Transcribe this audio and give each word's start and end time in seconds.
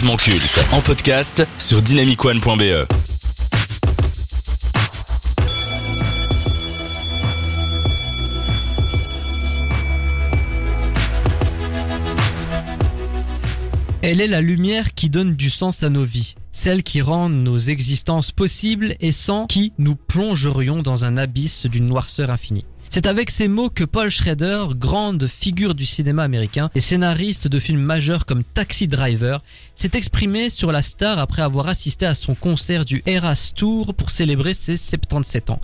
culte 0.00 0.58
en 0.72 0.80
podcast 0.80 1.46
sur 1.58 1.82
dynamicone.be. 1.82 2.86
Elle 14.00 14.22
est 14.22 14.26
la 14.26 14.40
lumière 14.40 14.94
qui 14.94 15.10
donne 15.10 15.36
du 15.36 15.50
sens 15.50 15.82
à 15.82 15.90
nos 15.90 16.04
vies, 16.04 16.36
celle 16.52 16.82
qui 16.82 17.02
rend 17.02 17.28
nos 17.28 17.58
existences 17.58 18.32
possibles 18.32 18.96
et 19.00 19.12
sans 19.12 19.46
qui 19.46 19.74
nous 19.76 19.94
plongerions 19.94 20.80
dans 20.80 21.04
un 21.04 21.18
abysse 21.18 21.66
d'une 21.66 21.86
noirceur 21.86 22.30
infinie. 22.30 22.64
C'est 22.94 23.06
avec 23.06 23.30
ces 23.30 23.48
mots 23.48 23.70
que 23.70 23.84
Paul 23.84 24.10
Schrader, 24.10 24.66
grande 24.74 25.26
figure 25.26 25.74
du 25.74 25.86
cinéma 25.86 26.24
américain 26.24 26.68
et 26.74 26.80
scénariste 26.80 27.48
de 27.48 27.58
films 27.58 27.80
majeurs 27.80 28.26
comme 28.26 28.44
Taxi 28.44 28.86
Driver, 28.86 29.42
s'est 29.72 29.92
exprimé 29.94 30.50
sur 30.50 30.72
la 30.72 30.82
star 30.82 31.18
après 31.18 31.40
avoir 31.40 31.68
assisté 31.68 32.04
à 32.04 32.14
son 32.14 32.34
concert 32.34 32.84
du 32.84 33.02
Eras 33.06 33.52
Tour 33.56 33.94
pour 33.94 34.10
célébrer 34.10 34.52
ses 34.52 34.76
77 34.76 35.48
ans. 35.48 35.60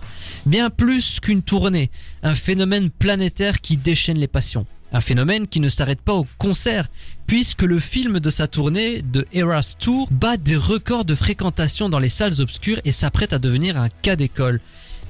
Bien 0.47 0.71
plus 0.71 1.19
qu'une 1.19 1.43
tournée, 1.43 1.91
un 2.23 2.33
phénomène 2.33 2.89
planétaire 2.89 3.61
qui 3.61 3.77
déchaîne 3.77 4.17
les 4.17 4.27
passions. 4.27 4.65
Un 4.91 5.01
phénomène 5.01 5.47
qui 5.47 5.59
ne 5.59 5.69
s'arrête 5.69 6.01
pas 6.01 6.15
au 6.15 6.25
concert, 6.39 6.89
puisque 7.27 7.61
le 7.61 7.77
film 7.77 8.19
de 8.19 8.31
sa 8.31 8.47
tournée 8.47 9.03
de 9.03 9.27
Eras 9.33 9.75
Tour 9.77 10.07
bat 10.09 10.37
des 10.37 10.55
records 10.55 11.05
de 11.05 11.13
fréquentation 11.13 11.89
dans 11.89 11.99
les 11.99 12.09
salles 12.09 12.41
obscures 12.41 12.81
et 12.85 12.91
s'apprête 12.91 13.33
à 13.33 13.37
devenir 13.37 13.77
un 13.77 13.89
cas 13.89 14.15
d'école. 14.15 14.61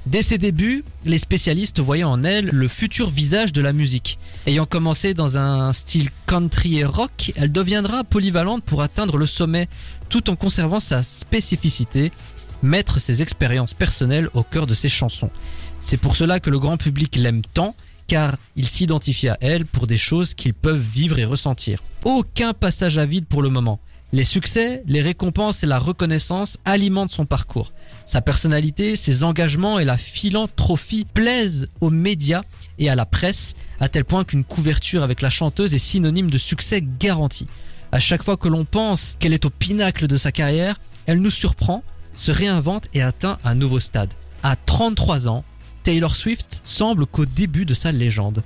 Dès 0.06 0.22
ses 0.22 0.38
débuts, 0.38 0.82
les 1.04 1.18
spécialistes 1.18 1.78
voyaient 1.78 2.04
en 2.04 2.24
elle 2.24 2.46
le 2.46 2.68
futur 2.68 3.10
visage 3.10 3.52
de 3.52 3.60
la 3.60 3.72
musique. 3.72 4.18
Ayant 4.46 4.64
commencé 4.64 5.12
dans 5.12 5.36
un 5.36 5.72
style 5.72 6.08
country 6.26 6.78
et 6.78 6.84
rock, 6.84 7.32
elle 7.36 7.52
deviendra 7.52 8.02
polyvalente 8.02 8.64
pour 8.64 8.82
atteindre 8.82 9.18
le 9.18 9.26
sommet, 9.26 9.68
tout 10.08 10.30
en 10.30 10.36
conservant 10.36 10.80
sa 10.80 11.02
spécificité, 11.02 12.12
mettre 12.62 12.98
ses 12.98 13.20
expériences 13.20 13.74
personnelles 13.74 14.30
au 14.32 14.42
cœur 14.42 14.66
de 14.66 14.74
ses 14.74 14.88
chansons. 14.88 15.30
C'est 15.80 15.98
pour 15.98 16.16
cela 16.16 16.40
que 16.40 16.50
le 16.50 16.58
grand 16.58 16.78
public 16.78 17.16
l'aime 17.16 17.42
tant, 17.42 17.74
car 18.06 18.36
il 18.56 18.66
s'identifie 18.66 19.28
à 19.28 19.36
elle 19.40 19.66
pour 19.66 19.86
des 19.86 19.98
choses 19.98 20.34
qu'ils 20.34 20.54
peuvent 20.54 20.80
vivre 20.80 21.18
et 21.18 21.24
ressentir. 21.24 21.82
Aucun 22.04 22.54
passage 22.54 22.98
à 22.98 23.04
vide 23.04 23.26
pour 23.26 23.42
le 23.42 23.50
moment. 23.50 23.80
Les 24.12 24.24
succès, 24.24 24.82
les 24.86 25.02
récompenses 25.02 25.62
et 25.62 25.66
la 25.66 25.78
reconnaissance 25.78 26.56
alimentent 26.64 27.12
son 27.12 27.26
parcours. 27.26 27.72
Sa 28.06 28.20
personnalité, 28.20 28.96
ses 28.96 29.22
engagements 29.22 29.78
et 29.78 29.84
la 29.84 29.96
philanthropie 29.96 31.06
plaisent 31.14 31.68
aux 31.80 31.90
médias 31.90 32.42
et 32.80 32.90
à 32.90 32.96
la 32.96 33.06
presse, 33.06 33.54
à 33.78 33.88
tel 33.88 34.04
point 34.04 34.24
qu'une 34.24 34.42
couverture 34.42 35.04
avec 35.04 35.22
la 35.22 35.30
chanteuse 35.30 35.74
est 35.74 35.78
synonyme 35.78 36.28
de 36.28 36.38
succès 36.38 36.82
garanti. 36.98 37.46
À 37.92 38.00
chaque 38.00 38.24
fois 38.24 38.36
que 38.36 38.48
l'on 38.48 38.64
pense 38.64 39.16
qu'elle 39.20 39.32
est 39.32 39.44
au 39.44 39.50
pinacle 39.50 40.08
de 40.08 40.16
sa 40.16 40.32
carrière, 40.32 40.80
elle 41.06 41.20
nous 41.20 41.30
surprend, 41.30 41.84
se 42.16 42.32
réinvente 42.32 42.86
et 42.94 43.02
atteint 43.02 43.38
un 43.44 43.54
nouveau 43.54 43.78
stade. 43.78 44.12
À 44.42 44.56
33 44.56 45.28
ans, 45.28 45.44
Taylor 45.84 46.16
Swift 46.16 46.60
semble 46.64 47.06
qu'au 47.06 47.26
début 47.26 47.64
de 47.64 47.74
sa 47.74 47.92
légende. 47.92 48.42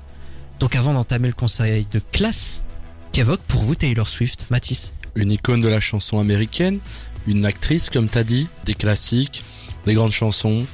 Donc 0.61 0.77
avant 0.77 0.93
d'entamer 0.93 1.29
le 1.29 1.35
conseil 1.35 1.87
de 1.91 2.01
classe, 2.13 2.65
qu'évoque 3.13 3.43
pour 3.43 3.63
vous 3.63 3.75
Taylor 3.75 4.09
Swift, 4.09 4.47
Mathis? 4.51 4.93
Une 5.17 5.31
icône 5.31 5.61
de 5.61 5.69
la 5.69 5.81
chanson 5.81 6.19
américaine, 6.19 6.79
une 7.27 7.45
actrice 7.45 7.91
comme 7.91 8.09
t'as 8.09 8.25
dit, 8.25 8.49
des 8.65 8.75
classiques, 8.75 9.45
des 9.87 9.95
grandes 9.95 10.13
chansons, 10.13 10.67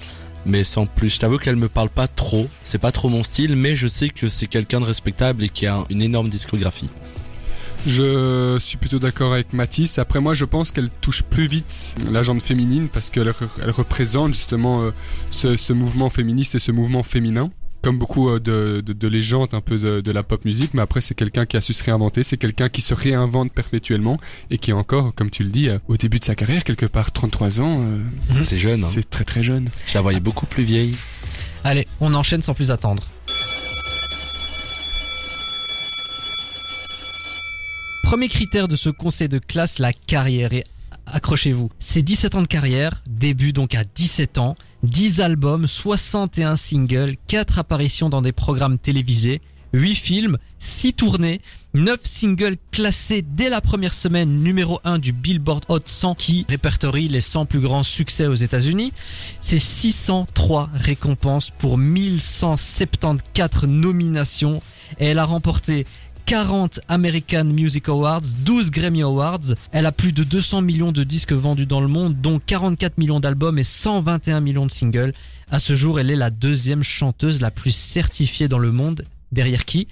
mais 0.47 0.65
sans 0.65 0.87
plus. 0.87 1.15
Je 1.15 1.19
t'avoue 1.19 1.39
qu'elle 1.39 1.57
me 1.57 1.69
parle 1.69 1.91
pas 1.91 2.09
trop, 2.09 2.49
c'est 2.63 2.79
pas 2.79 2.93
trop 2.93 3.09
mon 3.09 3.23
style, 3.23 3.57
mais 3.57 3.77
je 3.77 3.87
sais 3.87 4.09
que 4.09 4.29
c'est 4.29 4.47
quelqu'un 4.47 4.81
de 4.81 4.87
respectable 4.87 5.45
et 5.45 5.49
qui 5.49 5.67
a 5.67 5.85
une 5.91 6.03
énorme 6.03 6.29
discographie. 6.29 6.91
Je 7.87 8.59
suis 8.59 8.77
plutôt 8.77 8.99
d'accord 8.99 9.33
avec 9.33 9.55
Mathis. 9.55 9.99
Après 9.99 10.21
moi, 10.21 10.35
je 10.35 10.45
pense 10.45 10.71
qu'elle 10.71 10.91
touche 11.01 11.23
plus 11.23 11.49
vite 11.49 11.95
la 12.11 12.23
gente 12.23 12.43
féminine 12.43 12.89
parce 12.93 13.09
qu'elle 13.09 13.33
elle 13.63 13.71
représente 13.71 14.35
justement 14.35 14.83
euh, 14.83 14.91
ce 15.31 15.73
mouvement 15.73 16.11
féministe 16.11 16.55
et 16.55 16.59
ce 16.59 16.73
mouvement 16.73 17.03
féminin 17.03 17.51
comme 17.83 17.99
beaucoup 17.99 18.29
euh, 18.29 18.39
de, 18.41 18.83
de, 18.85 18.93
de 18.93 19.09
légendes 19.09 19.49
un 19.53 19.61
peu 19.61 19.79
de, 19.79 20.01
de 20.01 20.11
la 20.13 20.23
pop 20.23 20.45
musique, 20.45 20.75
mais 20.75 20.83
après 20.83 21.01
c'est 21.01 21.15
quelqu'un 21.15 21.47
qui 21.47 21.57
a 21.57 21.61
su 21.61 21.73
se 21.73 21.83
réinventer, 21.83 22.23
c'est 22.23 22.37
quelqu'un 22.37 22.69
qui 22.69 22.81
se 22.83 22.95
réinvente 22.95 23.53
perpétuellement 23.53 24.19
et 24.51 24.59
qui 24.59 24.71
est 24.71 24.75
encore, 24.75 25.15
comme 25.15 25.31
tu 25.31 25.43
le 25.45 25.51
dis, 25.51 25.69
euh, 25.69 25.79
au 25.89 25.97
début 25.97 26.19
de 26.19 26.25
sa 26.25 26.35
carrière, 26.35 26.65
quelque 26.65 26.87
part 26.87 27.13
33 27.13 27.61
ans. 27.61 27.81
euh, 27.81 27.99
C'est 28.43 28.59
jeune, 28.59 28.85
hein. 28.85 28.89
C'est 28.93 29.09
très 29.09 29.25
très 29.25 29.43
jeune. 29.43 29.69
Je 29.87 29.95
la 29.95 30.03
voyais 30.03 30.21
beaucoup 30.21 30.47
plus 30.47 30.63
vieille. 30.65 30.95
Allez, 31.65 31.87
on 32.01 32.13
enchaîne 32.15 32.43
sans 32.43 32.55
plus 32.55 32.71
attendre. 32.71 33.03
Premier 38.03 38.29
critère 38.29 38.67
de 38.67 38.77
ce 38.77 38.91
conseil 38.91 39.29
de 39.29 39.39
classe, 39.39 39.79
la 39.79 39.93
carrière. 39.93 40.53
Et 40.53 40.65
accrochez-vous, 41.07 41.71
c'est 41.79 42.03
17 42.03 42.35
ans 42.35 42.43
de 42.43 42.47
carrière, 42.47 43.03
début 43.09 43.53
donc 43.53 43.75
à 43.75 43.85
17 43.85 44.39
ans, 44.39 44.55
10 44.83 45.21
albums, 45.21 45.67
61 45.67 46.57
singles, 46.57 47.17
4 47.27 47.59
apparitions 47.59 48.09
dans 48.09 48.23
des 48.23 48.33
programmes 48.33 48.79
télévisés, 48.79 49.43
8 49.73 49.95
films, 49.95 50.39
6 50.59 50.95
tournées, 50.95 51.41
9 51.75 52.01
singles 52.03 52.57
classés 52.73 53.23
dès 53.23 53.49
la 53.49 53.61
première 53.61 53.95
semaine 53.95 54.43
numéro 54.43 54.81
1 54.85 54.99
du 54.99 55.13
Billboard 55.13 55.65
Hot 55.69 55.81
100 55.85 56.15
qui 56.17 56.45
répertorie 56.49 57.09
les 57.09 57.21
100 57.21 57.47
plus 57.47 57.61
grands 57.61 57.85
succès 57.85 58.27
aux 58.27 58.35
États-Unis. 58.35 58.93
C'est 59.41 59.59
603 59.59 60.71
récompenses 60.75 61.51
pour 61.51 61.79
1174 61.79 63.69
nominations 63.69 64.61
et 64.99 65.07
elle 65.07 65.19
a 65.19 65.25
remporté 65.25 65.87
40 66.31 66.79
American 66.87 67.43
Music 67.47 67.89
Awards, 67.89 68.23
12 68.45 68.71
Grammy 68.71 69.03
Awards. 69.03 69.57
Elle 69.73 69.85
a 69.85 69.91
plus 69.91 70.13
de 70.13 70.23
200 70.23 70.61
millions 70.61 70.93
de 70.93 71.03
disques 71.03 71.33
vendus 71.33 71.67
dans 71.67 71.81
le 71.81 71.89
monde, 71.89 72.21
dont 72.21 72.39
44 72.39 72.99
millions 72.99 73.19
d'albums 73.19 73.59
et 73.59 73.65
121 73.65 74.39
millions 74.39 74.65
de 74.65 74.71
singles. 74.71 75.13
À 75.51 75.59
ce 75.59 75.75
jour, 75.75 75.99
elle 75.99 76.09
est 76.09 76.15
la 76.15 76.31
deuxième 76.31 76.85
chanteuse 76.85 77.41
la 77.41 77.51
plus 77.51 77.75
certifiée 77.75 78.47
dans 78.47 78.61
le 78.61 78.71
monde. 78.71 79.07
Derrière 79.33 79.65
qui? 79.65 79.89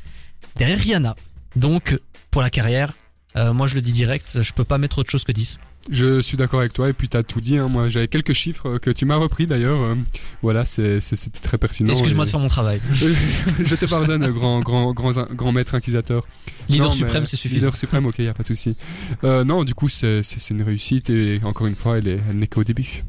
Derrière 0.55 0.79
Rihanna. 0.79 1.17
Donc, 1.57 1.99
pour 2.31 2.41
la 2.41 2.51
carrière, 2.51 2.93
euh, 3.35 3.53
moi 3.53 3.67
je 3.67 3.75
le 3.75 3.83
dis 3.83 3.91
direct, 3.91 4.41
je 4.41 4.53
peux 4.53 4.63
pas 4.63 4.79
mettre 4.79 4.99
autre 4.99 5.11
chose 5.11 5.25
que 5.25 5.33
10. 5.33 5.59
Je 5.91 6.21
suis 6.21 6.37
d'accord 6.37 6.61
avec 6.61 6.73
toi 6.73 6.89
et 6.89 6.93
puis 6.93 7.09
t'as 7.09 7.23
tout 7.23 7.41
dit. 7.41 7.57
Hein. 7.57 7.69
Moi 7.69 7.89
j'avais 7.89 8.09
quelques 8.09 8.33
chiffres 8.35 8.79
que 8.79 8.91
tu 8.91 9.05
m'as 9.07 9.17
repris 9.17 9.47
d'ailleurs. 9.47 9.81
euh, 9.81 9.95
voilà, 10.43 10.65
c'était 10.67 11.01
très 11.43 11.59
pertinent. 11.59 11.93
Excuse-moi 11.93 12.25
et- 12.25 12.27
de 12.27 12.31
faire 12.31 12.41
mon 12.41 12.49
travail. 12.49 12.81
je 12.93 13.75
te 13.75 13.87
pardonne, 13.87 14.31
grand, 14.33 14.61
grand, 14.61 14.93
grand, 14.93 15.13
grand 15.33 15.53
maître 15.53 15.75
inquisiteur. 15.75 16.27
Leader 16.69 16.89
Non, 16.89 16.93
suprême, 16.95 17.25
c'est 17.27 17.37
suffisant. 17.37 17.57
Leader 17.67 17.77
suprême, 17.77 18.07
ok, 18.07 18.19
y 18.19 18.29
a 18.29 18.35
pas 18.35 18.43
de 18.43 18.49
souci. 18.49 18.77
Euh, 19.25 19.45
non, 19.45 19.65
du 19.65 19.75
coup, 19.75 19.89
c'est 19.89 20.21
une 20.51 20.63
réussite 20.63 21.09
et 21.11 21.41
encore 21.45 21.67
une 21.67 21.75
fois, 21.75 21.99
elle 21.99 22.09
est- 22.09 22.21
elle 22.31 22.37
n'est 22.37 22.47
qu'au 22.47 22.65
début. 22.65 23.03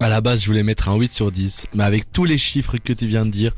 À 0.00 0.08
la 0.08 0.20
base, 0.20 0.42
je 0.42 0.46
voulais 0.46 0.62
mettre 0.62 0.88
un 0.88 0.96
8 0.96 1.12
sur 1.12 1.32
10, 1.32 1.66
mais 1.74 1.84
avec 1.84 2.12
tous 2.12 2.24
les 2.24 2.38
chiffres 2.38 2.76
que 2.78 2.92
tu 2.92 3.06
viens 3.06 3.24
de 3.24 3.30
dire, 3.30 3.52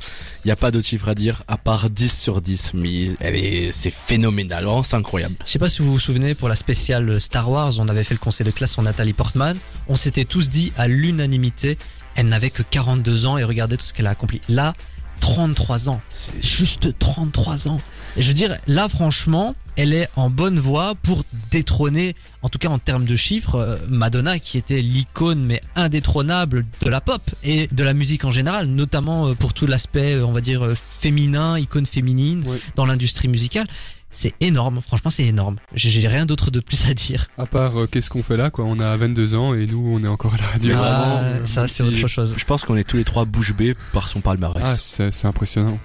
il 0.45 0.49
n'y 0.49 0.53
a 0.53 0.57
pas 0.57 0.71
d'autre 0.71 0.87
chiffre 0.87 1.09
à 1.09 1.15
dire 1.15 1.43
à 1.49 1.57
part 1.59 1.91
10 1.91 2.13
sur 2.21 2.41
10. 2.41 2.73
Mais 2.75 3.09
elle 3.21 3.37
est, 3.37 3.71
c'est 3.73 3.91
phénoménal, 3.91 4.65
vraiment, 4.65 4.83
c'est 4.83 4.97
incroyable. 4.97 5.35
Je 5.45 5.51
sais 5.51 5.59
pas 5.59 5.69
si 5.69 5.83
vous 5.83 5.91
vous 5.93 5.99
souvenez, 5.99 6.35
pour 6.35 6.49
la 6.49 6.57
spéciale 6.57 7.21
Star 7.21 7.51
Wars, 7.51 7.73
on 7.79 7.89
avait 7.89 8.05
fait 8.05 8.15
le 8.15 8.21
conseil 8.21 8.47
de 8.47 8.51
classe 8.53 8.73
sur 8.73 8.83
Nathalie 8.83 9.13
Portman. 9.15 9.57
On 9.89 9.97
s'était 9.97 10.25
tous 10.25 10.49
dit 10.51 10.73
à 10.77 10.87
l'unanimité, 10.87 11.77
elle 12.15 12.29
n'avait 12.29 12.51
que 12.51 12.63
42 12.63 13.27
ans 13.27 13.39
et 13.39 13.45
regardez 13.45 13.77
tout 13.77 13.85
ce 13.87 13.93
qu'elle 13.93 14.07
a 14.07 14.11
accompli. 14.11 14.41
Là, 14.49 14.75
33 15.21 15.89
ans. 15.89 16.01
C'est- 16.11 16.41
Juste 16.45 16.97
33 16.99 17.69
ans. 17.69 17.81
Et 18.19 18.23
je 18.23 18.29
veux 18.29 18.35
dire, 18.35 18.57
là, 18.67 18.89
franchement, 18.89 19.55
elle 19.77 19.95
est 19.95 20.09
en 20.17 20.29
bonne 20.29 20.59
voie 20.59 20.97
pour 20.97 21.23
détrôner, 21.51 22.17
en 22.43 22.49
tout 22.49 22.59
cas 22.59 22.69
en 22.69 22.79
termes 22.81 23.05
de 23.05 23.15
chiffres, 23.15 23.55
euh, 23.55 23.77
Madonna, 23.89 24.39
qui 24.41 24.59
était 24.59 24.83
l'icône, 24.83 25.45
mais 25.45 25.63
indétrônable 25.77 26.67
de 26.83 26.91
la 26.91 27.01
pop 27.01 27.23
et 27.45 27.69
de 27.71 27.85
la 27.85 27.95
musique 27.95 28.25
en 28.25 28.33
général, 28.33 28.67
notamment 28.67 29.29
euh, 29.29 29.35
pour 29.35 29.55
tout 29.55 29.67
l'aspect, 29.67 30.15
euh, 30.15 30.27
on 30.27 30.33
va 30.33 30.41
dire, 30.41 30.67
féminin, 30.75 31.59
icône 31.59 31.87
féminine 31.87 32.45
dans 32.75 32.87
l'industrie 32.87 33.29
musicale. 33.29 33.69
C'est 34.11 34.33
énorme, 34.41 34.81
franchement, 34.81 35.11
c'est 35.11 35.27
énorme. 35.27 35.57
J'ai 35.75 36.09
rien 36.09 36.25
d'autre 36.25 36.51
de 36.51 36.61
plus 36.61 36.87
à 36.87 36.95
dire. 36.95 37.29
À 37.37 37.45
part, 37.45 37.79
euh, 37.79 37.87
qu'est-ce 37.87 38.09
qu'on 38.09 38.23
fait 38.23 38.39
là, 38.39 38.51
quoi? 38.51 38.65
On 38.65 38.81
a 38.81 38.97
22 38.97 39.35
ans 39.35 39.55
et 39.55 39.67
nous, 39.67 39.87
on 39.93 40.03
est 40.03 40.09
encore 40.09 40.35
à 40.35 40.39
la 40.39 40.47
radio. 40.47 40.75
Ah, 40.77 40.79
vraiment, 40.79 41.17
euh, 41.23 41.47
ça, 41.47 41.69
c'est 41.69 41.83
autre 41.83 42.09
chose. 42.09 42.35
Je 42.37 42.45
pense 42.45 42.65
qu'on 42.65 42.77
est 42.77 42.85
tous 42.85 42.97
les 42.97 43.05
trois 43.05 43.27
bouche 43.27 43.55
bée 43.55 43.75
par 43.93 44.09
son 44.09 44.21
palmarès. 44.21 44.65
Ah, 44.65 44.77
c'est 44.79 45.13
c'est 45.13 45.27
impressionnant. 45.27 45.79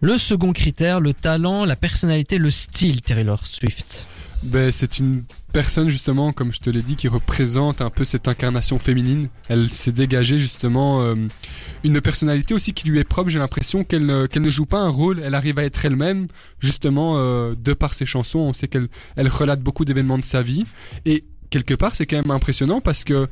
Le 0.00 0.18
second 0.18 0.52
critère, 0.52 1.00
le 1.00 1.14
talent, 1.14 1.64
la 1.64 1.76
personnalité, 1.76 2.38
le 2.38 2.50
style 2.50 3.00
Taylor 3.02 3.46
Swift. 3.46 4.06
Ben, 4.42 4.70
c'est 4.70 4.98
une 4.98 5.24
personne 5.54 5.88
justement, 5.88 6.32
comme 6.32 6.52
je 6.52 6.58
te 6.58 6.68
l'ai 6.68 6.82
dit, 6.82 6.96
qui 6.96 7.08
représente 7.08 7.80
un 7.80 7.88
peu 7.88 8.04
cette 8.04 8.28
incarnation 8.28 8.78
féminine. 8.78 9.28
Elle 9.48 9.70
s'est 9.70 9.92
dégagée 9.92 10.38
justement 10.38 11.00
euh, 11.00 11.14
une 11.82 12.00
personnalité 12.02 12.52
aussi 12.52 12.74
qui 12.74 12.88
lui 12.88 12.98
est 12.98 13.04
propre. 13.04 13.30
J'ai 13.30 13.38
l'impression 13.38 13.84
qu'elle 13.84 14.04
ne, 14.04 14.50
joue 14.50 14.66
pas 14.66 14.80
un 14.80 14.90
rôle. 14.90 15.22
Elle 15.24 15.34
arrive 15.34 15.58
à 15.58 15.64
être 15.64 15.82
elle-même, 15.86 16.26
justement, 16.60 17.16
euh, 17.16 17.54
de 17.58 17.72
par 17.72 17.94
ses 17.94 18.04
chansons. 18.04 18.40
On 18.40 18.52
sait 18.52 18.68
qu'elle 18.68 18.88
elle 19.16 19.28
relate 19.28 19.62
beaucoup 19.62 19.86
d'événements 19.86 20.18
de 20.18 20.24
sa 20.24 20.42
vie. 20.42 20.66
Et 21.06 21.24
quelque 21.48 21.74
part, 21.74 21.96
c'est 21.96 22.04
quand 22.04 22.16
même 22.16 22.30
impressionnant 22.30 22.82
parce 22.82 23.04
que 23.04 23.28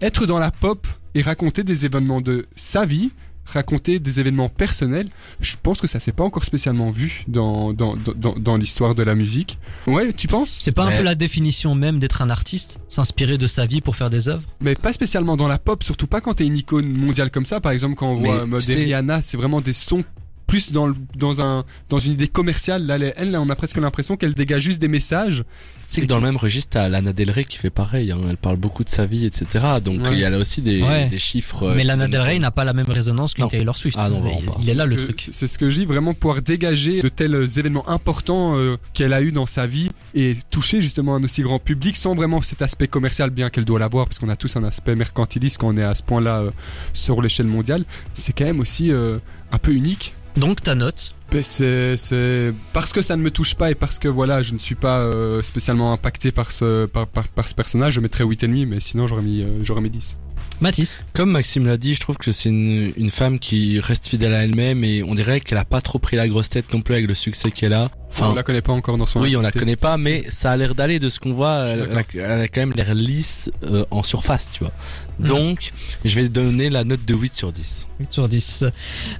être 0.00 0.24
dans 0.24 0.38
la 0.38 0.50
pop 0.50 0.86
et 1.14 1.20
raconter 1.20 1.62
des 1.62 1.84
événements 1.84 2.22
de 2.22 2.46
sa 2.56 2.86
vie, 2.86 3.10
raconter 3.44 3.98
des 3.98 4.20
événements 4.20 4.48
personnels. 4.48 5.08
Je 5.40 5.56
pense 5.62 5.80
que 5.80 5.86
ça 5.86 6.00
s'est 6.00 6.12
pas 6.12 6.24
encore 6.24 6.44
spécialement 6.44 6.90
vu 6.90 7.24
dans, 7.28 7.72
dans, 7.72 7.96
dans, 7.96 8.34
dans 8.34 8.56
l'histoire 8.56 8.94
de 8.94 9.02
la 9.02 9.14
musique. 9.14 9.58
Ouais, 9.86 10.12
tu 10.12 10.26
penses? 10.26 10.58
C'est 10.60 10.72
pas 10.72 10.84
un 10.84 10.96
peu 10.96 11.02
la 11.02 11.14
définition 11.14 11.74
même 11.74 11.98
d'être 11.98 12.22
un 12.22 12.30
artiste 12.30 12.78
S'inspirer 12.88 13.38
de 13.38 13.46
sa 13.46 13.66
vie 13.66 13.80
pour 13.80 13.96
faire 13.96 14.10
des 14.10 14.28
œuvres? 14.28 14.42
Mais 14.60 14.74
pas 14.74 14.92
spécialement 14.92 15.36
dans 15.36 15.48
la 15.48 15.58
pop, 15.58 15.82
surtout 15.82 16.06
pas 16.06 16.20
quand 16.20 16.34
t'es 16.34 16.46
une 16.46 16.56
icône 16.56 16.88
mondiale 16.88 17.30
comme 17.30 17.46
ça. 17.46 17.60
Par 17.60 17.72
exemple, 17.72 17.96
quand 17.96 18.12
on 18.12 18.20
Mais 18.20 18.28
voit 18.46 18.58
Rihanna, 18.58 19.20
c'est 19.20 19.36
vraiment 19.36 19.60
des 19.60 19.72
sons 19.72 20.04
plus 20.46 20.72
dans, 20.72 20.86
le- 20.86 20.94
dans, 21.16 21.40
un, 21.40 21.64
dans 21.88 21.98
une 21.98 22.12
idée 22.14 22.28
commerciale. 22.28 22.84
Là, 22.86 22.96
elle, 23.16 23.30
là, 23.30 23.40
on 23.40 23.48
a 23.50 23.56
presque 23.56 23.76
l'impression 23.78 24.16
qu'elle 24.16 24.34
dégage 24.34 24.62
juste 24.62 24.80
des 24.80 24.88
messages. 24.88 25.44
C'est 25.86 26.00
que 26.00 26.06
dans 26.06 26.16
le 26.16 26.22
même 26.22 26.36
registre, 26.36 26.70
t'as 26.72 26.88
Lana 26.88 27.12
Del 27.12 27.30
Rey 27.30 27.44
qui 27.44 27.58
fait 27.58 27.70
pareil. 27.70 28.10
hein. 28.10 28.18
Elle 28.28 28.36
parle 28.38 28.56
beaucoup 28.56 28.84
de 28.84 28.88
sa 28.88 29.04
vie, 29.06 29.26
etc. 29.26 29.64
Donc 29.84 30.02
Ouais. 30.02 30.10
il 30.12 30.18
y 30.18 30.24
a 30.24 30.30
là 30.30 30.38
aussi 30.38 30.62
des, 30.62 30.82
Ouais. 30.82 31.06
des 31.08 31.18
chiffres. 31.18 31.62
euh, 31.64 31.74
Mais 31.76 31.84
Lana 31.84 32.08
Del 32.08 32.20
Rey 32.20 32.38
n'a 32.38 32.50
pas 32.50 32.64
la 32.64 32.72
même 32.72 32.88
résonance 32.88 33.34
qu'une. 33.34 33.48
Taylor 33.48 33.76
Swift. 33.76 33.96
Ah 34.00 34.08
non, 34.08 34.16
il, 34.18 34.22
vraiment 34.22 34.52
pas. 34.52 34.58
il 34.62 34.70
est 34.70 34.74
là 34.74 34.84
C'est 34.84 34.90
le 34.90 34.96
ce 34.96 35.00
que- 35.00 35.04
truc. 35.06 35.20
c'est- 35.20 35.32
C'est 35.34 35.46
ce 35.46 35.58
que 35.58 35.68
je 35.70 35.80
dis, 35.80 35.84
vraiment 35.86 36.14
pouvoir 36.14 36.40
dégager 36.42 37.00
de 37.00 37.08
tels 37.08 37.34
événements 37.58 37.88
importants 37.88 38.56
euh, 38.56 38.76
qu'elle 38.94 39.12
a 39.12 39.20
eu 39.22 39.30
dans 39.32 39.46
sa 39.46 39.66
vie 39.66 39.90
et 40.14 40.36
toucher 40.50 40.80
justement 40.80 41.16
un 41.16 41.22
aussi 41.22 41.42
grand 41.42 41.58
public 41.58 41.96
sans 41.96 42.14
vraiment 42.14 42.40
cet 42.40 42.62
aspect 42.62 42.88
commercial, 42.88 43.30
bien 43.30 43.50
qu'elle 43.50 43.64
doit 43.66 43.78
l'avoir, 43.78 44.06
parce 44.06 44.18
qu'on 44.18 44.28
a 44.30 44.36
tous 44.36 44.56
un 44.56 44.64
aspect 44.64 44.94
mercantiliste 44.96 45.58
quand 45.58 45.68
on 45.68 45.76
est 45.76 45.82
à 45.82 45.94
ce 45.94 46.02
point-là 46.02 46.40
euh, 46.40 46.50
sur 46.94 47.20
l'échelle 47.20 47.46
mondiale. 47.46 47.84
C'est 48.14 48.32
quand 48.32 48.44
même 48.46 48.60
aussi 48.60 48.90
euh, 48.90 49.18
un 49.52 49.58
peu 49.58 49.72
unique. 49.72 50.14
Donc 50.36 50.62
ta 50.62 50.74
note 50.74 51.14
c'est, 51.42 52.54
parce 52.72 52.92
que 52.92 53.02
ça 53.02 53.16
ne 53.16 53.22
me 53.22 53.30
touche 53.30 53.54
pas 53.54 53.70
et 53.70 53.74
parce 53.74 53.98
que 53.98 54.08
voilà, 54.08 54.42
je 54.42 54.54
ne 54.54 54.58
suis 54.58 54.74
pas 54.74 55.00
euh, 55.00 55.42
spécialement 55.42 55.92
impacté 55.92 56.32
par 56.32 56.52
ce, 56.52 56.86
par 56.86 57.48
ce 57.48 57.54
personnage, 57.54 57.94
je 57.94 58.00
mettrais 58.00 58.24
8,5, 58.24 58.66
mais 58.66 58.80
sinon 58.80 59.06
j'aurais 59.06 59.22
mis, 59.22 59.42
euh, 59.42 59.62
j'aurais 59.62 59.80
mis 59.80 59.90
10. 59.90 60.18
Mathis 60.60 61.00
Comme 61.12 61.30
Maxime 61.30 61.66
l'a 61.66 61.76
dit, 61.76 61.94
je 61.94 62.00
trouve 62.00 62.16
que 62.16 62.32
c'est 62.32 62.48
une, 62.48 62.92
une 62.96 63.10
femme 63.10 63.38
qui 63.38 63.80
reste 63.80 64.08
fidèle 64.08 64.34
à 64.34 64.44
elle-même 64.44 64.84
et 64.84 65.02
on 65.02 65.14
dirait 65.14 65.40
qu'elle 65.40 65.58
a 65.58 65.64
pas 65.64 65.80
trop 65.80 65.98
pris 65.98 66.16
la 66.16 66.28
grosse 66.28 66.48
tête 66.48 66.72
non 66.72 66.80
plus 66.80 66.94
avec 66.94 67.06
le 67.06 67.14
succès 67.14 67.50
qu'elle 67.50 67.72
a. 67.72 67.90
Enfin, 68.10 68.28
on 68.28 68.34
la 68.34 68.44
connaît 68.44 68.62
pas 68.62 68.72
encore 68.72 68.96
dans 68.96 69.06
son 69.06 69.20
oui, 69.20 69.36
on 69.36 69.40
la 69.40 69.50
connaît 69.50 69.74
pas, 69.74 69.96
mais 69.96 70.24
ça 70.28 70.52
a 70.52 70.56
l'air 70.56 70.76
d'aller 70.76 71.00
de 71.00 71.08
ce 71.08 71.18
qu'on 71.18 71.32
voit. 71.32 71.66
Elle, 71.66 71.88
elle 71.90 71.98
a, 71.98 72.34
elle 72.34 72.40
a 72.42 72.48
quand 72.48 72.60
même 72.60 72.72
l'air 72.72 72.94
lisse 72.94 73.50
euh, 73.64 73.84
en 73.90 74.04
surface, 74.04 74.50
tu 74.52 74.60
vois. 74.60 74.72
Mhm. 75.18 75.26
Donc, 75.26 75.72
je 76.04 76.14
vais 76.14 76.28
donner 76.28 76.70
la 76.70 76.84
note 76.84 77.04
de 77.04 77.14
8 77.14 77.34
sur 77.34 77.50
10. 77.50 77.88
8 77.98 78.12
sur 78.12 78.28
10. 78.28 78.66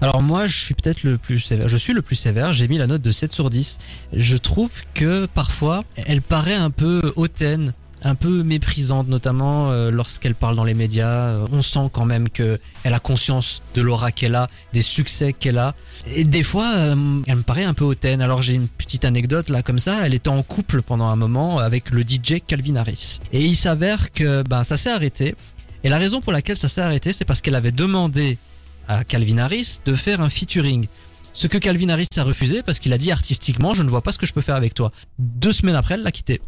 Alors 0.00 0.22
moi, 0.22 0.46
je 0.46 0.56
suis 0.56 0.74
peut-être 0.74 1.02
le 1.02 1.18
plus 1.18 1.40
sévère. 1.40 1.66
Je 1.66 1.76
suis 1.76 1.92
le 1.92 2.02
plus 2.02 2.14
sévère. 2.14 2.52
J'ai 2.52 2.68
mis 2.68 2.78
la 2.78 2.86
note 2.86 3.02
de 3.02 3.10
7 3.10 3.32
sur 3.32 3.50
10. 3.50 3.78
Je 4.12 4.36
trouve 4.36 4.70
que 4.94 5.26
parfois, 5.26 5.82
elle 5.96 6.22
paraît 6.22 6.54
un 6.54 6.70
peu 6.70 7.12
hautaine, 7.16 7.74
un 8.04 8.14
peu 8.14 8.42
méprisante, 8.42 9.08
notamment 9.08 9.70
euh, 9.70 9.90
lorsqu'elle 9.90 10.34
parle 10.34 10.56
dans 10.56 10.64
les 10.64 10.74
médias. 10.74 11.08
Euh, 11.08 11.46
On 11.50 11.62
sent 11.62 11.90
quand 11.92 12.04
même 12.04 12.28
que 12.28 12.60
elle 12.84 12.94
a 12.94 13.00
conscience 13.00 13.62
de 13.74 13.82
l'aura 13.82 14.12
qu'elle 14.12 14.34
a, 14.34 14.48
des 14.72 14.82
succès 14.82 15.32
qu'elle 15.32 15.58
a. 15.58 15.74
Et 16.06 16.24
des 16.24 16.42
fois, 16.42 16.70
euh, 16.74 17.22
elle 17.26 17.36
me 17.36 17.42
paraît 17.42 17.64
un 17.64 17.74
peu 17.74 17.84
hautaine. 17.84 18.20
Alors 18.20 18.42
j'ai 18.42 18.54
une 18.54 18.68
petite 18.68 19.04
anecdote 19.04 19.48
là 19.48 19.62
comme 19.62 19.78
ça. 19.78 20.06
Elle 20.06 20.14
était 20.14 20.28
en 20.28 20.42
couple 20.42 20.82
pendant 20.82 21.06
un 21.06 21.16
moment 21.16 21.58
avec 21.58 21.90
le 21.90 22.02
DJ 22.02 22.40
Calvin 22.46 22.76
Harris. 22.76 23.20
Et 23.32 23.44
il 23.44 23.56
s'avère 23.56 24.12
que 24.12 24.42
ben 24.42 24.64
ça 24.64 24.76
s'est 24.76 24.90
arrêté. 24.90 25.34
Et 25.82 25.88
la 25.88 25.98
raison 25.98 26.20
pour 26.20 26.32
laquelle 26.32 26.56
ça 26.56 26.68
s'est 26.68 26.80
arrêté, 26.80 27.12
c'est 27.12 27.24
parce 27.24 27.40
qu'elle 27.40 27.54
avait 27.54 27.72
demandé 27.72 28.38
à 28.86 29.04
Calvin 29.04 29.38
Harris 29.38 29.80
de 29.86 29.94
faire 29.94 30.20
un 30.20 30.28
featuring. 30.28 30.88
Ce 31.32 31.46
que 31.46 31.58
Calvin 31.58 31.88
Harris 31.88 32.08
a 32.16 32.22
refusé 32.22 32.62
parce 32.62 32.78
qu'il 32.78 32.92
a 32.92 32.98
dit 32.98 33.10
artistiquement, 33.10 33.74
je 33.74 33.82
ne 33.82 33.88
vois 33.88 34.02
pas 34.02 34.12
ce 34.12 34.18
que 34.18 34.26
je 34.26 34.32
peux 34.32 34.40
faire 34.40 34.54
avec 34.54 34.72
toi. 34.72 34.92
Deux 35.18 35.52
semaines 35.52 35.74
après, 35.74 35.94
elle 35.94 36.02
l'a 36.02 36.12
quitté. 36.12 36.40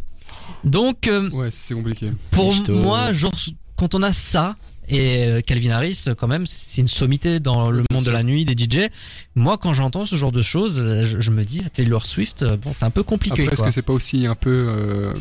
Donc, 0.65 1.07
euh, 1.09 1.31
Ouais, 1.31 1.51
c'est 1.51 1.75
compliqué. 1.75 2.11
pour 2.31 2.53
moi, 2.69 3.13
genre, 3.13 3.35
quand 3.77 3.95
on 3.95 4.03
a 4.03 4.13
ça, 4.13 4.57
et 4.89 5.25
euh, 5.25 5.41
Calvin 5.41 5.71
Harris, 5.71 6.05
euh, 6.07 6.15
quand 6.15 6.29
même, 6.29 6.47
c'est 6.47 6.81
une 6.81 6.87
sommité 6.89 7.41
dans 7.41 7.71
le 7.71 7.83
monde 7.91 8.05
de 8.05 8.11
la 8.11 8.23
nuit, 8.23 8.45
des 8.45 8.55
DJ. 8.57 8.89
Moi, 9.35 9.59
quand 9.59 9.73
j'entends 9.73 10.07
ce 10.07 10.15
genre 10.17 10.31
de 10.33 10.43
choses, 10.43 10.77
je, 11.03 11.21
je 11.21 11.31
me 11.31 11.45
dis, 11.45 11.63
Taylor 11.73 12.07
Swift, 12.07 12.45
bon, 12.63 12.73
c'est 12.77 12.85
un 12.85 12.91
peu 12.91 13.03
compliqué, 13.03 13.43
Après, 13.43 13.55
est-ce 13.55 13.63
que 13.65 13.71
c'est 13.73 13.83
pas 13.83 13.93
aussi 13.93 14.27
un 14.27 14.37
peu 14.37 14.51
euh, 14.71 15.13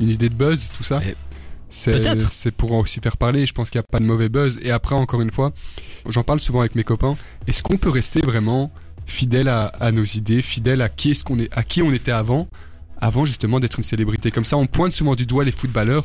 une 0.00 0.10
idée 0.10 0.28
de 0.28 0.34
buzz, 0.34 0.68
tout 0.76 0.84
ça 0.84 1.00
C'est- 1.68 1.90
peut-être. 1.92 2.32
C'est 2.32 2.50
pour 2.52 2.72
aussi 2.72 3.00
faire 3.00 3.16
parler. 3.16 3.44
Je 3.44 3.52
pense 3.52 3.68
qu'il 3.70 3.78
n'y 3.78 3.84
a 3.84 3.88
pas 3.90 3.98
de 3.98 4.04
mauvais 4.06 4.28
buzz. 4.30 4.58
Et 4.62 4.70
après, 4.70 4.94
encore 4.94 5.20
une 5.20 5.30
fois, 5.32 5.52
j'en 6.08 6.22
parle 6.22 6.40
souvent 6.40 6.60
avec 6.60 6.74
mes 6.76 6.84
copains. 6.84 7.16
Est-ce 7.46 7.62
qu'on 7.62 7.76
peut 7.76 7.90
rester 7.90 8.20
vraiment 8.20 8.70
fidèle 9.04 9.48
à, 9.48 9.66
à 9.66 9.90
nos 9.92 10.04
idées, 10.04 10.40
fidèle 10.42 10.80
à 10.80 10.88
qui 10.88 11.10
est-ce 11.10 11.24
qu'on 11.24 11.38
est, 11.38 11.48
à 11.52 11.62
qui 11.64 11.82
on 11.82 11.92
était 11.92 12.12
avant, 12.12 12.48
avant 12.98 13.24
justement 13.24 13.60
d'être 13.60 13.78
une 13.78 13.84
célébrité 13.84 14.30
Comme 14.30 14.44
ça, 14.44 14.56
on 14.56 14.66
pointe 14.66 14.92
souvent 14.92 15.14
du 15.14 15.26
doigt 15.26 15.44
les 15.44 15.52
footballeurs. 15.52 16.04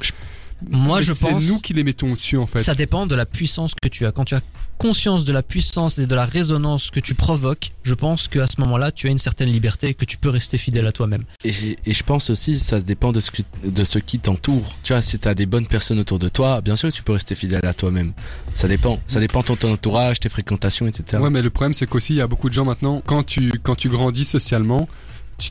Moi, 0.69 0.99
Mais 0.99 1.05
je 1.05 1.13
c'est 1.13 1.29
pense. 1.29 1.43
nous 1.45 1.59
qui 1.59 1.73
les 1.73 1.83
mettons 1.83 2.11
au-dessus, 2.13 2.37
en 2.37 2.47
fait. 2.47 2.63
Ça 2.63 2.75
dépend 2.75 3.05
de 3.05 3.15
la 3.15 3.25
puissance 3.25 3.73
que 3.81 3.89
tu 3.89 4.05
as. 4.05 4.11
Quand 4.11 4.23
tu 4.25 4.35
as 4.35 4.41
conscience 4.77 5.23
de 5.23 5.31
la 5.33 5.43
puissance 5.43 5.97
et 5.97 6.07
de 6.07 6.15
la 6.15 6.25
résonance 6.25 6.89
que 6.89 6.99
tu 6.99 7.15
provoques, 7.15 7.71
je 7.83 7.93
pense 7.93 8.27
qu'à 8.27 8.47
ce 8.47 8.59
moment-là, 8.61 8.91
tu 8.91 9.07
as 9.07 9.11
une 9.11 9.17
certaine 9.17 9.49
liberté 9.49 9.89
et 9.89 9.93
que 9.93 10.05
tu 10.05 10.17
peux 10.17 10.29
rester 10.29 10.57
fidèle 10.57 10.87
à 10.87 10.91
toi-même. 10.91 11.23
Et, 11.43 11.51
et 11.85 11.93
je 11.93 12.03
pense 12.03 12.29
aussi, 12.29 12.59
ça 12.59 12.79
dépend 12.79 13.11
de 13.11 13.19
ce, 13.19 13.31
que, 13.31 13.41
de 13.65 13.83
ce 13.83 13.99
qui 13.99 14.19
t'entoure. 14.19 14.75
Tu 14.83 14.93
vois, 14.93 15.01
si 15.01 15.19
t'as 15.19 15.33
des 15.33 15.45
bonnes 15.45 15.67
personnes 15.67 15.99
autour 15.99 16.19
de 16.19 16.29
toi, 16.29 16.61
bien 16.61 16.75
sûr, 16.75 16.91
tu 16.91 17.03
peux 17.03 17.13
rester 17.13 17.35
fidèle 17.35 17.65
à 17.65 17.73
toi-même. 17.73 18.13
Ça 18.53 18.67
dépend. 18.67 18.99
Ça 19.07 19.19
dépend 19.19 19.41
de 19.41 19.45
ton 19.55 19.71
entourage, 19.73 20.19
tes 20.19 20.29
fréquentations, 20.29 20.87
etc. 20.87 21.21
Ouais, 21.21 21.29
mais 21.29 21.41
le 21.41 21.49
problème, 21.49 21.73
c'est 21.73 21.87
qu'aussi, 21.87 22.13
il 22.13 22.17
y 22.17 22.21
a 22.21 22.27
beaucoup 22.27 22.49
de 22.49 22.53
gens 22.53 22.65
maintenant, 22.65 23.01
quand 23.05 23.23
tu, 23.23 23.51
quand 23.63 23.75
tu 23.75 23.89
grandis 23.89 24.25
socialement, 24.25 24.87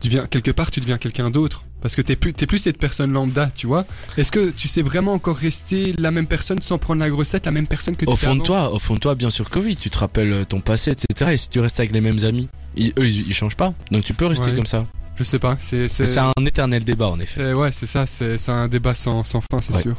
tu 0.01 0.09
deviens, 0.09 0.27
quelque 0.27 0.51
part, 0.51 0.71
tu 0.71 0.81
deviens 0.81 0.99
quelqu'un 0.99 1.31
d'autre. 1.31 1.65
Parce 1.81 1.97
que 1.97 2.03
t'es 2.03 2.15
plus, 2.15 2.33
t'es 2.33 2.47
plus 2.47 2.59
cette 2.59 2.79
personne 2.79 3.13
lambda, 3.13 3.51
tu 3.55 3.67
vois. 3.67 3.85
Est-ce 4.17 4.31
que 4.31 4.51
tu 4.51 4.69
sais 4.69 4.83
vraiment 4.83 5.15
encore 5.15 5.37
rester 5.37 5.95
la 5.99 6.13
même 6.13 6.27
personne 6.27 6.63
sans 6.63 6.79
prendre 6.79 7.01
la 7.01 7.11
grosse 7.11 7.31
tête, 7.31 7.45
la 7.47 7.51
même 7.53 7.67
personne 7.67 7.97
que 7.97 8.05
tu 8.05 8.11
Au 8.13 8.15
fond 8.17 8.37
de 8.37 8.43
toi, 8.43 8.73
au 8.73 8.79
fond 8.79 8.95
de 8.95 9.01
toi, 9.01 9.15
bien 9.17 9.31
sûr 9.31 9.51
que 9.51 9.59
oui. 9.59 9.75
Tu 9.77 9.91
te 9.91 9.99
rappelles 9.99 10.33
euh, 10.33 10.45
ton 10.45 10.61
passé, 10.61 10.93
etc. 10.93 11.33
Et 11.33 11.37
si 11.37 11.49
tu 11.49 11.59
restes 11.59 11.81
avec 11.81 11.93
les 11.93 12.01
mêmes 12.01 12.25
amis, 12.25 12.49
ils, 12.77 12.93
eux, 12.99 13.07
ils, 13.09 13.27
ils 13.29 13.35
changent 13.35 13.57
pas. 13.57 13.75
Donc 13.91 14.05
tu 14.05 14.15
peux 14.15 14.27
rester 14.27 14.51
Ouais. 14.51 14.57
comme 14.57 14.67
ça. 14.67 14.87
Je 15.17 15.25
sais 15.25 15.39
pas, 15.39 15.57
c'est, 15.61 15.89
c'est, 15.89 16.19
un 16.19 16.33
éternel 16.47 16.85
débat, 16.85 17.09
en 17.09 17.21
effet. 17.21 17.43
c'est- 17.43 17.53
ouais, 17.53 17.71
c'est 17.71 17.87
ça, 17.87 18.07
c'est, 18.07 18.39
c'est 18.39 18.51
un 18.51 18.67
débat 18.67 18.95
sans, 18.95 19.23
sans 19.25 19.41
fin, 19.43 19.61
c'est 19.61 19.75
Ouais. 19.75 19.83
sûr. 19.83 19.97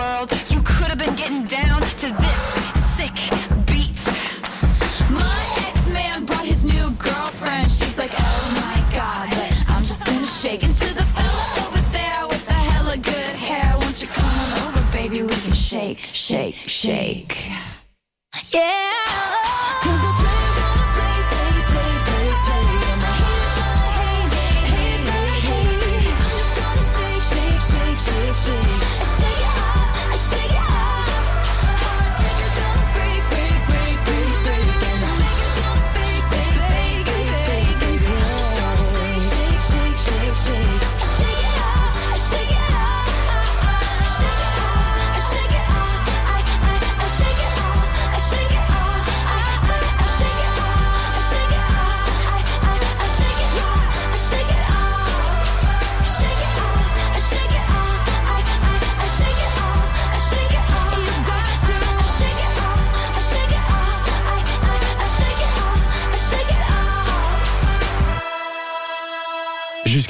world. 0.00 0.32
You 0.48 0.60
could 0.62 0.88
have 0.92 0.98
been 0.98 1.14
getting 1.14 1.39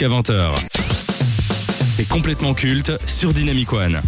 Jusqu'à 0.01 0.17
20h. 0.17 0.53
C'est 1.95 2.09
complètement 2.09 2.55
culte 2.55 2.93
sur 3.07 3.35
Dynamic 3.35 3.71
One. 3.71 4.01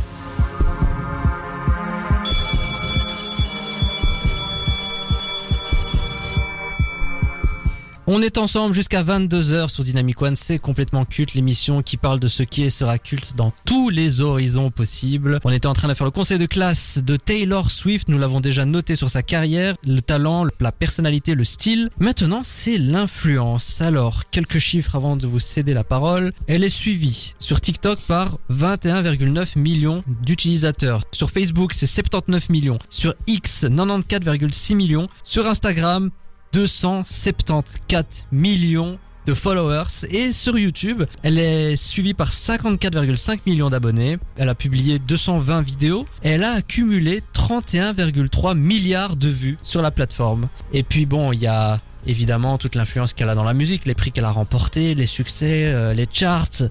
On 8.14 8.20
est 8.20 8.36
ensemble 8.36 8.74
jusqu'à 8.74 9.02
22h 9.02 9.70
sur 9.70 9.84
Dynamic 9.84 10.20
One, 10.20 10.36
c'est 10.36 10.58
complètement 10.58 11.06
culte, 11.06 11.32
l'émission 11.32 11.80
qui 11.80 11.96
parle 11.96 12.20
de 12.20 12.28
ce 12.28 12.42
qui 12.42 12.62
est 12.62 12.68
sera 12.68 12.98
culte 12.98 13.32
dans 13.36 13.54
tous 13.64 13.88
les 13.88 14.20
horizons 14.20 14.70
possibles. 14.70 15.40
On 15.44 15.50
était 15.50 15.66
en 15.66 15.72
train 15.72 15.88
de 15.88 15.94
faire 15.94 16.04
le 16.04 16.10
conseil 16.10 16.38
de 16.38 16.44
classe 16.44 16.98
de 16.98 17.16
Taylor 17.16 17.70
Swift, 17.70 18.08
nous 18.08 18.18
l'avons 18.18 18.40
déjà 18.40 18.66
noté 18.66 18.96
sur 18.96 19.08
sa 19.08 19.22
carrière, 19.22 19.76
le 19.86 20.02
talent, 20.02 20.46
la 20.60 20.72
personnalité, 20.72 21.34
le 21.34 21.44
style. 21.44 21.88
Maintenant, 21.98 22.42
c'est 22.44 22.76
l'influence. 22.76 23.80
Alors, 23.80 24.28
quelques 24.28 24.58
chiffres 24.58 24.94
avant 24.94 25.16
de 25.16 25.26
vous 25.26 25.40
céder 25.40 25.72
la 25.72 25.82
parole. 25.82 26.34
Elle 26.48 26.64
est 26.64 26.68
suivie 26.68 27.32
sur 27.38 27.62
TikTok 27.62 27.98
par 28.06 28.36
21,9 28.50 29.58
millions 29.58 30.04
d'utilisateurs. 30.20 31.04
Sur 31.12 31.30
Facebook, 31.30 31.72
c'est 31.72 31.86
79 31.86 32.50
millions. 32.50 32.78
Sur 32.90 33.14
X, 33.26 33.64
94,6 33.64 34.74
millions. 34.74 35.08
Sur 35.22 35.46
Instagram, 35.46 36.10
274 36.52 38.26
millions 38.30 38.98
de 39.26 39.34
followers 39.34 40.04
et 40.10 40.32
sur 40.32 40.58
YouTube, 40.58 41.04
elle 41.22 41.38
est 41.38 41.76
suivie 41.76 42.14
par 42.14 42.32
54,5 42.32 43.40
millions 43.46 43.70
d'abonnés. 43.70 44.18
Elle 44.36 44.48
a 44.48 44.54
publié 44.54 44.98
220 44.98 45.62
vidéos 45.62 46.06
et 46.22 46.30
elle 46.30 46.44
a 46.44 46.52
accumulé 46.52 47.22
31,3 47.34 48.56
milliards 48.56 49.16
de 49.16 49.28
vues 49.28 49.58
sur 49.62 49.82
la 49.82 49.90
plateforme. 49.90 50.48
Et 50.72 50.82
puis 50.82 51.06
bon, 51.06 51.32
il 51.32 51.40
y 51.40 51.46
a 51.46 51.80
évidemment 52.06 52.58
toute 52.58 52.74
l'influence 52.74 53.12
qu'elle 53.12 53.28
a 53.28 53.34
dans 53.34 53.44
la 53.44 53.54
musique, 53.54 53.86
les 53.86 53.94
prix 53.94 54.10
qu'elle 54.10 54.24
a 54.24 54.32
remportés, 54.32 54.94
les 54.94 55.06
succès, 55.06 55.66
euh, 55.66 55.94
les 55.94 56.08
charts. 56.12 56.64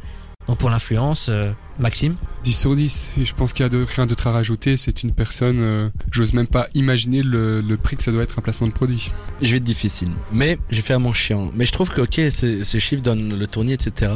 Donc 0.47 0.57
pour 0.57 0.69
l'influence, 0.69 1.27
euh, 1.29 1.51
Maxime 1.81 2.15
10 2.43 2.53
sur 2.53 2.75
10. 2.75 3.13
Et 3.19 3.25
je 3.25 3.33
pense 3.33 3.53
qu'il 3.53 3.63
y 3.63 3.65
a 3.65 3.69
de, 3.69 3.83
rien 3.83 4.05
d'autre 4.05 4.27
à 4.27 4.31
rajouter. 4.31 4.77
C'est 4.77 5.03
une 5.03 5.11
personne, 5.11 5.59
euh, 5.59 5.89
j'ose 6.11 6.33
même 6.33 6.47
pas 6.47 6.67
imaginer 6.75 7.23
le, 7.23 7.61
le 7.61 7.77
prix 7.77 7.97
que 7.97 8.03
ça 8.03 8.11
doit 8.11 8.23
être 8.23 8.37
un 8.37 8.41
placement 8.41 8.67
de 8.67 8.71
produit. 8.71 9.11
Je 9.41 9.51
vais 9.51 9.57
être 9.57 9.63
difficile, 9.63 10.09
mais 10.31 10.57
je 10.69 10.77
vais 10.77 10.81
faire 10.81 10.99
mon 10.99 11.11
chiant. 11.11 11.51
Mais 11.55 11.65
je 11.65 11.71
trouve 11.71 11.89
que 11.89 12.01
ok, 12.01 12.31
ces, 12.31 12.63
ces 12.63 12.79
chiffres 12.79 13.01
donnent 13.01 13.37
le 13.37 13.47
tournis, 13.47 13.73
etc. 13.73 14.13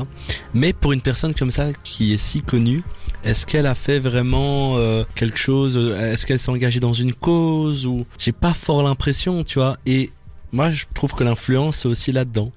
Mais 0.54 0.74
pour 0.74 0.94
une 0.94 1.02
personne 1.02 1.34
comme 1.34 1.52
ça 1.52 1.68
qui 1.84 2.14
est 2.14 2.18
si 2.18 2.42
connue, 2.42 2.84
est-ce 3.24 3.48
qu'elle 3.48 3.66
a 3.66 3.76
fait 3.76 4.00
vraiment 4.00 4.78
euh, 4.78 5.04
quelque 5.16 5.40
chose 5.40 5.76
euh, 5.78 6.14
Est-ce 6.14 6.28
qu'elle 6.28 6.40
s'est 6.40 6.52
engagée 6.52 6.80
dans 6.80 6.94
une 6.94 7.14
cause 7.14 7.88
ou 7.88 8.06
J'ai 8.20 8.32
pas 8.32 8.54
fort 8.54 8.84
l'impression, 8.84 9.44
tu 9.44 9.58
vois. 9.58 9.78
Et 9.88 10.12
moi, 10.52 10.70
je 10.70 10.86
trouve 10.94 11.14
que 11.14 11.24
l'influence 11.24 11.78
c'est 11.78 11.88
aussi 11.88 12.12
là-dedans. 12.12 12.52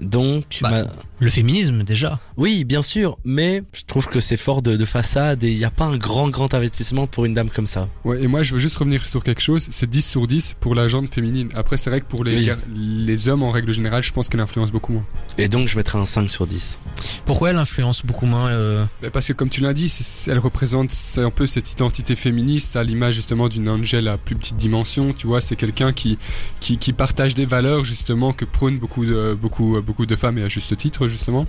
Donc, 0.00 0.58
Bah, 0.60 0.70
ma- 0.70 0.84
Le 1.20 1.30
féminisme 1.30 1.82
déjà. 1.82 2.20
oui, 2.36 2.64
bien 2.64 2.82
sûr, 2.82 3.16
mais 3.24 3.62
je 3.72 3.82
trouve 3.86 4.06
que 4.08 4.20
c'est 4.20 4.36
fort 4.36 4.60
de, 4.60 4.76
de 4.76 4.84
façade 4.84 5.42
et 5.44 5.50
il 5.50 5.56
n'y 5.56 5.64
a 5.64 5.70
pas 5.70 5.86
un 5.86 5.96
grand, 5.96 6.28
grand 6.28 6.52
investissement 6.52 7.06
pour 7.06 7.24
une 7.24 7.32
dame 7.32 7.48
comme 7.48 7.66
ça. 7.66 7.88
Ouais, 8.04 8.22
et 8.22 8.26
moi, 8.26 8.42
je 8.42 8.52
veux 8.54 8.60
juste 8.60 8.76
revenir 8.76 9.06
sur 9.06 9.24
quelque 9.24 9.40
chose. 9.40 9.66
C'est 9.70 9.88
10 9.88 10.02
sur 10.06 10.26
10 10.26 10.56
pour 10.60 10.74
la 10.74 10.88
gente 10.88 11.08
féminine. 11.12 11.48
Après, 11.54 11.76
c'est 11.78 11.88
vrai 11.90 12.00
que 12.02 12.06
pour 12.06 12.24
les, 12.24 12.50
Oui. 12.50 12.50
les 12.74 13.28
hommes, 13.28 13.42
en 13.42 13.50
règle 13.50 13.72
générale, 13.72 14.02
je 14.02 14.12
pense 14.12 14.28
qu'elle 14.28 14.40
influence 14.40 14.70
beaucoup 14.70 14.92
moins. 14.92 15.04
Et 15.38 15.48
donc, 15.48 15.68
je 15.68 15.76
mettrais 15.76 15.98
un 15.98 16.06
5 16.06 16.30
sur 16.30 16.46
10. 16.46 16.78
Pourquoi 17.24 17.50
elle 17.50 17.56
influence 17.56 18.04
beaucoup 18.04 18.26
moins 18.26 18.48
euh, 18.48 18.84
Ben, 19.00 19.10
parce 19.10 19.26
que, 19.28 19.32
comme 19.32 19.48
tu 19.48 19.62
l'as 19.62 19.72
dit, 19.74 19.90
elle 20.26 20.38
représente 20.38 20.90
un 21.16 21.30
peu 21.30 21.46
cette 21.46 21.72
identité 21.72 22.16
féministe 22.16 22.76
à 22.76 22.84
l'image 22.84 23.14
justement 23.14 23.48
d'une 23.48 23.68
Angel 23.70 24.08
à 24.08 24.18
plus 24.18 24.36
petite 24.36 24.56
dimension. 24.56 25.14
Tu 25.14 25.26
vois, 25.26 25.40
c'est 25.40 25.56
quelqu'un 25.56 25.92
qui, 25.94 26.18
qui, 26.60 26.76
qui 26.76 26.92
partage 26.92 27.34
des 27.34 27.46
valeurs 27.46 27.84
justement 27.84 28.32
que 28.34 28.44
prônent 28.44 28.78
beaucoup 28.78 29.04
de, 29.06 29.34
beaucoup, 29.40 29.80
beaucoup 29.86 30.04
de 30.04 30.16
femmes 30.16 30.38
et 30.38 30.42
à 30.42 30.48
juste 30.48 30.76
titre, 30.76 31.08
justement. 31.08 31.46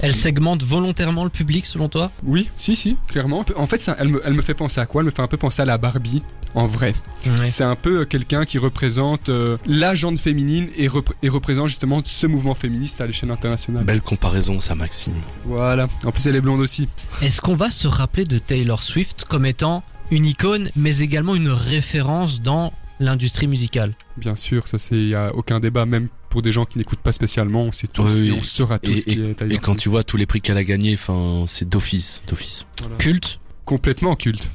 Elle 0.00 0.14
segmente 0.14 0.62
volontairement 0.62 1.24
le 1.24 1.30
public 1.30 1.66
selon 1.66 1.88
toi? 1.88 2.12
Oui, 2.22 2.48
si, 2.56 2.76
si, 2.76 2.96
clairement. 3.08 3.44
En 3.56 3.66
fait, 3.66 3.82
ça, 3.82 3.96
elle, 3.98 4.08
me, 4.08 4.22
elle 4.24 4.34
me 4.34 4.42
fait 4.42 4.54
penser 4.54 4.80
à 4.80 4.86
quoi? 4.86 5.00
Elle 5.00 5.06
me 5.06 5.10
fait 5.10 5.22
un 5.22 5.26
peu 5.26 5.36
penser 5.36 5.62
à 5.62 5.64
la 5.64 5.78
Barbie, 5.78 6.22
en 6.54 6.66
vrai. 6.66 6.92
Ouais. 7.26 7.46
C'est 7.46 7.64
un 7.64 7.76
peu 7.76 8.00
euh, 8.00 8.04
quelqu'un 8.04 8.44
qui 8.44 8.58
représente 8.58 9.30
euh, 9.30 9.56
la 9.66 9.94
gente 9.94 10.18
féminine 10.18 10.68
et, 10.76 10.88
et 11.22 11.28
représente 11.28 11.68
justement 11.68 12.02
ce 12.04 12.26
mouvement 12.26 12.54
féministe 12.54 13.00
à 13.00 13.06
l'échelle 13.06 13.30
internationale. 13.30 13.84
Belle 13.84 14.02
comparaison, 14.02 14.60
ça, 14.60 14.74
Maxime. 14.74 15.14
Voilà. 15.44 15.88
En 16.04 16.12
plus, 16.12 16.26
elle 16.26 16.36
est 16.36 16.40
blonde 16.40 16.60
aussi. 16.60 16.88
Est-ce 17.22 17.40
qu'on 17.40 17.56
va 17.56 17.70
se 17.70 17.88
rappeler 17.88 18.24
de 18.24 18.38
Taylor 18.38 18.82
Swift 18.82 19.24
comme 19.24 19.46
étant 19.46 19.82
une 20.10 20.26
icône, 20.26 20.70
mais 20.76 20.98
également 20.98 21.34
une 21.34 21.50
référence 21.50 22.40
dans 22.40 22.72
l'industrie 23.00 23.46
musicale? 23.46 23.94
Bien 24.16 24.34
sûr, 24.34 24.66
ça 24.66 24.78
c'est 24.78 24.96
y 24.96 25.14
a 25.14 25.34
aucun 25.34 25.60
débat, 25.60 25.84
même 25.84 26.08
pour 26.30 26.42
des 26.42 26.52
gens 26.52 26.64
qui 26.64 26.78
n'écoutent 26.78 27.00
pas 27.00 27.12
spécialement, 27.12 27.62
on 27.64 27.72
sait 27.72 27.86
tous 27.86 28.20
Oui, 28.20 28.28
et 28.28 28.32
on 28.32 28.42
saura 28.42 28.78
tous 28.78 28.90
Et, 28.90 29.02
qui 29.02 29.20
est 29.20 29.42
et 29.50 29.58
quand 29.58 29.74
tu 29.74 29.88
vois 29.88 30.04
tous 30.04 30.16
les 30.16 30.26
prix 30.26 30.40
qu'elle 30.40 30.56
a 30.56 30.64
gagnés, 30.64 30.94
enfin, 30.94 31.44
c'est 31.46 31.68
d'office, 31.68 32.22
d'office. 32.28 32.66
Culte 32.98 33.40
complètement 33.64 34.16
culte. 34.16 34.50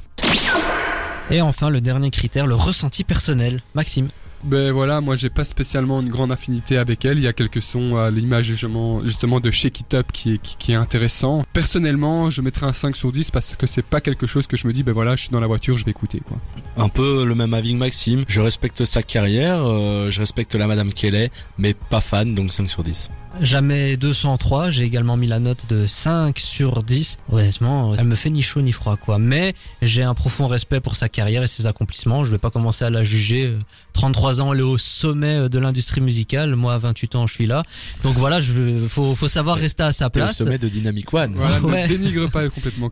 Et 1.30 1.40
enfin, 1.40 1.70
le 1.70 1.80
dernier 1.80 2.10
critère, 2.10 2.46
le 2.46 2.54
ressenti 2.54 3.04
personnel. 3.04 3.62
Maxime 3.74 4.08
Ben 4.44 4.72
voilà, 4.72 5.00
moi 5.00 5.16
j'ai 5.16 5.30
pas 5.30 5.44
spécialement 5.44 6.00
une 6.00 6.08
grande 6.08 6.30
affinité 6.30 6.76
avec 6.76 7.04
elle. 7.04 7.18
Il 7.18 7.24
y 7.24 7.26
a 7.26 7.32
quelques 7.32 7.62
sons 7.62 7.96
à 7.96 8.10
l'image 8.10 8.46
justement, 8.46 9.00
de 9.40 9.50
Shake 9.50 9.80
It 9.80 9.94
Up 9.94 10.12
qui 10.12 10.34
est, 10.34 10.38
qui, 10.38 10.72
est 10.72 10.76
intéressant. 10.76 11.44
Personnellement, 11.52 12.28
je 12.30 12.42
mettrais 12.42 12.66
un 12.66 12.72
5 12.72 12.94
sur 12.94 13.10
10 13.10 13.30
parce 13.30 13.56
que 13.56 13.66
c'est 13.66 13.82
pas 13.82 14.00
quelque 14.00 14.26
chose 14.26 14.46
que 14.46 14.56
je 14.56 14.66
me 14.66 14.72
dis, 14.72 14.82
ben 14.82 14.92
voilà, 14.92 15.16
je 15.16 15.22
suis 15.22 15.30
dans 15.30 15.40
la 15.40 15.46
voiture, 15.46 15.78
je 15.78 15.84
vais 15.84 15.92
écouter 15.92 16.20
quoi. 16.20 16.38
Un 16.76 16.88
peu 16.88 17.24
le 17.24 17.34
même 17.34 17.54
avis 17.54 17.72
que 17.72 17.78
Maxime. 17.78 18.24
Je 18.28 18.40
respecte 18.40 18.84
sa 18.84 19.02
carrière, 19.02 19.60
euh, 19.64 20.10
je 20.10 20.20
respecte 20.20 20.54
la 20.54 20.66
madame 20.66 20.90
est, 21.02 21.32
mais 21.58 21.74
pas 21.74 22.00
fan, 22.00 22.34
donc 22.34 22.52
5 22.52 22.68
sur 22.68 22.82
10. 22.82 23.10
Jamais 23.40 23.96
203, 23.96 24.70
j'ai 24.70 24.84
également 24.84 25.16
mis 25.16 25.26
la 25.26 25.40
note 25.40 25.66
de 25.68 25.86
5 25.86 26.38
sur 26.38 26.82
10. 26.84 27.18
Honnêtement, 27.30 27.94
elle 27.96 28.04
me 28.04 28.14
fait 28.14 28.30
ni 28.30 28.42
chaud 28.42 28.62
ni 28.62 28.70
froid 28.72 28.96
quoi. 28.96 29.18
Mais 29.18 29.54
j'ai 29.82 30.02
un 30.04 30.14
profond 30.14 30.46
respect 30.46 30.80
pour 30.80 30.94
sa 30.96 31.08
carrière 31.08 31.42
et 31.42 31.46
ses 31.48 31.66
accomplissements. 31.66 32.22
Je 32.24 32.30
vais 32.30 32.38
pas 32.38 32.50
commencer 32.50 32.84
à 32.84 32.90
la 32.90 33.02
juger. 33.02 33.46
Euh, 33.46 33.58
33 33.92 34.40
ans, 34.40 34.52
elle 34.52 34.60
est 34.60 34.62
au 34.62 34.78
sommet 34.78 35.36
euh, 35.36 35.48
de 35.48 35.58
l'industrie 35.58 36.00
musicale. 36.00 36.54
Moi, 36.56 36.74
à 36.74 36.78
28 36.78 37.14
ans, 37.16 37.26
je 37.26 37.34
suis 37.34 37.46
là. 37.46 37.64
Donc 38.02 38.14
voilà, 38.16 38.40
je 38.40 38.52
veux, 38.52 38.88
faut, 38.88 39.14
faut 39.14 39.28
savoir 39.28 39.56
rester 39.58 39.82
à 39.82 39.92
sa 39.92 40.10
T'es 40.10 40.20
au 40.20 40.24
place. 40.24 40.36
sommet 40.38 40.58
de 40.58 40.68
Dynamic 40.68 41.12
One. 41.12 41.34
Voilà, 41.34 41.60
Ouais. 41.62 41.82
ne 41.84 41.88
dénigre 41.88 42.30
pas 42.30 42.48
complètement. 42.48 42.90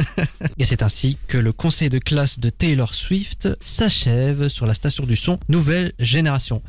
Et 0.58 0.64
c'est 0.64 0.82
ainsi 0.82 1.16
que 1.28 1.38
le 1.38 1.52
conseil 1.52 1.90
de 1.90 1.98
classe 1.98 2.38
de 2.40 2.50
Taylor 2.50 2.94
Swift 2.94 3.48
s'achève 3.64 4.48
sur 4.48 4.66
la 4.66 4.74
station 4.74 5.04
du 5.04 5.16
son 5.16 5.38
Nouvelle 5.48 5.92
Génération. 6.00 6.60